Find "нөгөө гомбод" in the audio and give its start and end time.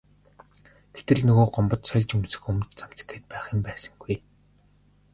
1.27-1.81